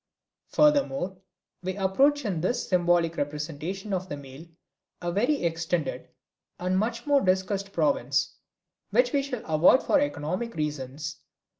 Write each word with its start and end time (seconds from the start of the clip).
Furthermore, 0.47 1.19
we 1.61 1.75
approach 1.75 2.25
in 2.25 2.41
the 2.41 2.55
symbolic 2.55 3.17
representation 3.17 3.93
of 3.93 4.09
the 4.09 4.17
male 4.17 4.47
a 4.99 5.11
very 5.11 5.43
extended 5.43 6.09
and 6.59 6.79
much 6.79 7.05
discussed 7.23 7.71
province, 7.71 8.33
which 8.89 9.13
we 9.13 9.21
shall 9.21 9.45
avoid 9.45 9.83
for 9.83 9.99
economic 9.99 10.55
reasons. 10.55 11.17